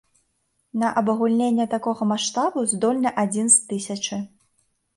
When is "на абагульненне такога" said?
0.83-2.09